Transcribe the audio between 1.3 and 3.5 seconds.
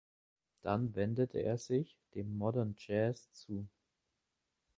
er sich dem Modern Jazz